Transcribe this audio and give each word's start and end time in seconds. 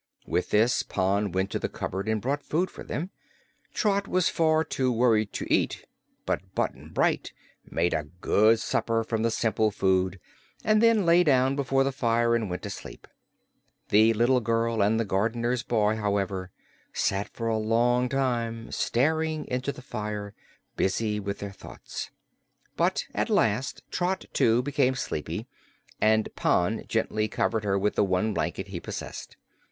With 0.25 0.49
this 0.49 0.81
Pon 0.81 1.31
went 1.31 1.51
to 1.51 1.59
the 1.59 1.69
cupboard 1.69 2.07
and 2.07 2.19
brought 2.19 2.41
food 2.41 2.71
for 2.71 2.83
them. 2.83 3.11
Trot 3.71 4.07
was 4.07 4.29
far 4.29 4.63
too 4.63 4.91
worried 4.91 5.31
to 5.33 5.45
eat, 5.53 5.85
but 6.25 6.55
Button 6.55 6.89
Bright 6.91 7.33
made 7.69 7.93
a 7.93 8.05
good 8.19 8.59
supper 8.59 9.03
from 9.03 9.21
the 9.21 9.29
simple 9.29 9.69
food 9.69 10.19
and 10.63 10.81
then 10.81 11.05
lay 11.05 11.23
down 11.23 11.55
before 11.55 11.83
the 11.83 11.91
fire 11.91 12.33
and 12.35 12.49
went 12.49 12.63
to 12.63 12.71
sleep. 12.71 13.05
The 13.89 14.11
little 14.15 14.39
girl 14.39 14.81
and 14.81 14.99
the 14.99 15.05
gardener's 15.05 15.61
boy, 15.61 15.97
however, 15.97 16.49
sat 16.91 17.29
for 17.29 17.47
a 17.47 17.55
long 17.59 18.09
time 18.09 18.71
staring 18.71 19.45
into 19.49 19.71
the 19.71 19.83
fire, 19.83 20.33
busy 20.75 21.19
with 21.19 21.37
their 21.37 21.51
thoughts. 21.51 22.09
But 22.75 23.05
at 23.13 23.29
last 23.29 23.83
Trot, 23.91 24.25
too, 24.33 24.63
became 24.63 24.95
sleepy 24.95 25.45
and 26.01 26.27
Pon 26.35 26.85
gently 26.87 27.27
covered 27.27 27.63
her 27.65 27.77
with 27.77 27.93
the 27.93 28.03
one 28.03 28.33
blanket 28.33 28.69
he 28.69 28.79
possessed. 28.79 29.37